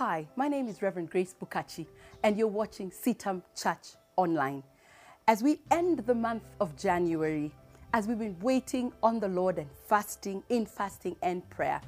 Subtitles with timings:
[0.00, 1.86] Hi, my name is Reverend Grace Bukachi,
[2.22, 4.62] and you're watching CITAM Church Online.
[5.28, 7.52] As we end the month of January,
[7.92, 11.82] as we've been waiting on the Lord and fasting, in fasting and prayer,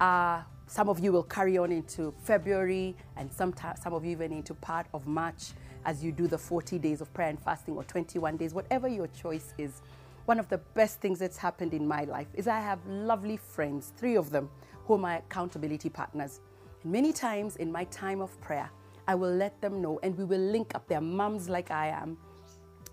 [0.00, 4.32] uh, some of you will carry on into February, and some, some of you even
[4.32, 5.52] into part of March
[5.84, 9.08] as you do the 40 days of prayer and fasting or 21 days, whatever your
[9.08, 9.82] choice is.
[10.24, 13.92] One of the best things that's happened in my life is I have lovely friends,
[13.98, 14.48] three of them,
[14.86, 16.40] who are my accountability partners.
[16.84, 18.68] Many times in my time of prayer,
[19.06, 22.16] I will let them know and we will link up their moms like I am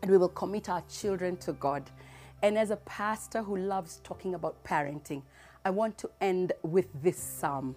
[0.01, 1.89] and we will commit our children to God.
[2.43, 5.23] And as a pastor who loves talking about parenting,
[5.65, 7.75] I want to end with this psalm.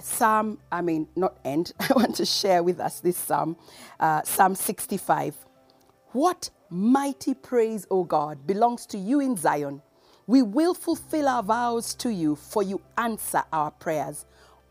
[0.00, 3.56] Psalm, I mean, not end, I want to share with us this psalm,
[3.98, 5.34] uh, Psalm 65.
[6.12, 9.82] What mighty praise, O God, belongs to you in Zion.
[10.26, 14.26] We will fulfill our vows to you, for you answer our prayers.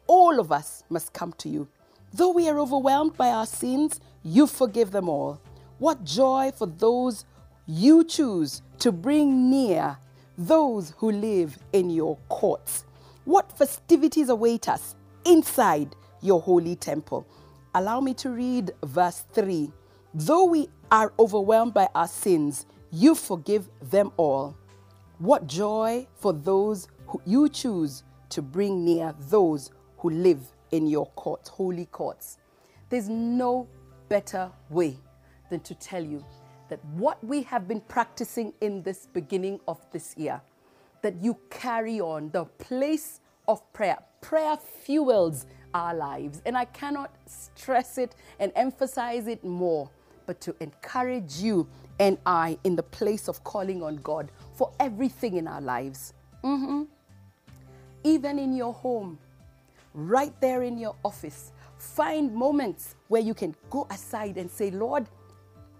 [0.08, 1.68] All of us must come to you.
[2.14, 5.42] Though we are overwhelmed by our sins, you forgive them all.
[5.78, 7.26] What joy for those
[7.68, 9.98] you choose to bring near,
[10.38, 12.86] those who live in your courts.
[13.26, 17.28] What festivities await us inside your holy temple.
[17.76, 19.72] Allow me to read verse 3.
[20.14, 24.56] Though we are overwhelmed by our sins, you forgive them all.
[25.20, 31.08] What joy for those who you choose to bring near those who live in your
[31.08, 32.38] courts, holy courts.
[32.90, 33.67] There's no
[34.09, 34.98] better way
[35.50, 36.26] than to tell you
[36.70, 40.42] that what we have been practicing in this beginning of this year,
[41.02, 43.98] that you carry on the place of prayer.
[44.22, 46.42] Prayer fuels our lives.
[46.45, 49.89] And I cannot stress it and emphasize it more,
[50.26, 51.67] but to encourage you
[51.99, 56.14] and I in the place of calling on God for everything in our lives.
[56.43, 56.83] Mm-hmm.
[58.04, 59.17] Even in your home,
[59.93, 65.08] right there in your office, find moments where you can go aside and say, Lord,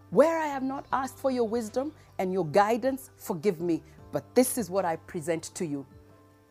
[0.10, 4.58] where I have not asked for your wisdom and your guidance, forgive me, but this
[4.58, 5.86] is what I present to you.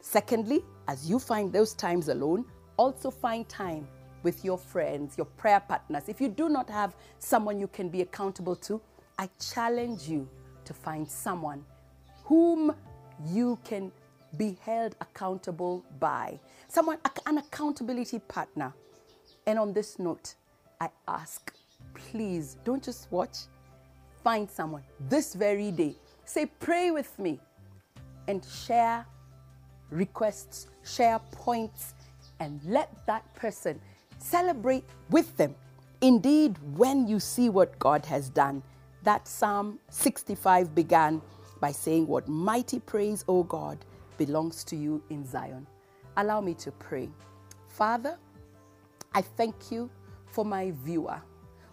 [0.00, 2.44] Secondly, as you find those times alone,
[2.76, 3.88] also find time
[4.22, 6.04] with your friends, your prayer partners.
[6.08, 8.80] If you do not have someone you can be accountable to,
[9.18, 10.28] I challenge you
[10.64, 11.64] to find someone
[12.24, 12.74] whom
[13.24, 13.90] you can
[14.36, 16.38] be held accountable by,
[16.68, 18.72] someone, an accountability partner.
[19.46, 20.34] And on this note,
[20.80, 21.52] I ask
[21.96, 23.36] please don't just watch.
[24.22, 25.94] Find someone this very day.
[26.24, 27.38] Say, pray with me
[28.28, 29.06] and share
[29.90, 31.94] requests, share points,
[32.40, 33.80] and let that person
[34.18, 35.54] celebrate with them.
[36.00, 38.62] Indeed, when you see what God has done,
[39.04, 41.22] that Psalm 65 began
[41.60, 43.78] by saying, What mighty praise, O God,
[44.16, 45.66] belongs to you in Zion.
[46.16, 47.08] Allow me to pray.
[47.68, 48.18] Father,
[49.14, 49.90] I thank you
[50.26, 51.20] for my viewer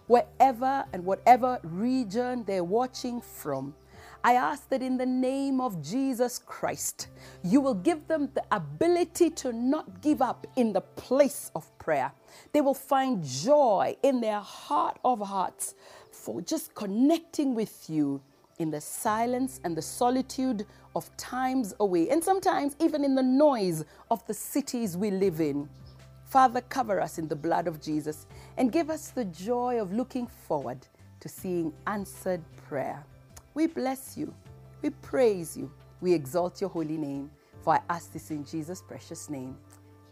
[0.06, 3.74] wherever and whatever region they're watching from.
[4.22, 7.08] I ask that in the name of Jesus Christ,
[7.42, 12.10] you will give them the ability to not give up in the place of prayer.
[12.52, 15.74] They will find joy in their heart of hearts
[16.10, 18.22] for just connecting with you
[18.58, 23.84] in the silence and the solitude of times away, and sometimes even in the noise
[24.10, 25.68] of the cities we live in.
[26.24, 28.26] Father, cover us in the blood of Jesus
[28.56, 30.86] and give us the joy of looking forward
[31.20, 33.04] to seeing answered prayer.
[33.54, 34.34] We bless you.
[34.82, 35.70] We praise you.
[36.00, 37.30] We exalt your holy name.
[37.62, 39.56] For I ask this in Jesus' precious name.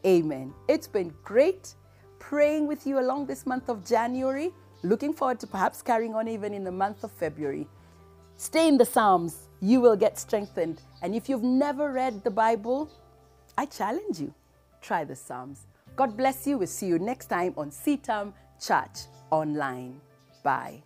[0.07, 0.55] Amen.
[0.69, 1.75] It's been great
[2.19, 4.53] praying with you along this month of January.
[4.83, 7.69] Looking forward to perhaps carrying on even in the month of February.
[8.43, 9.47] Stay in the Psalms.
[9.61, 10.83] You will get strengthened.
[11.01, 12.91] And if you've never read the Bible,
[13.57, 14.35] I challenge you.
[14.81, 15.69] Try the Psalms.
[15.95, 16.59] God bless you.
[16.59, 20.01] We'll see you next time on CITAM Church Online.
[20.43, 20.83] Bye.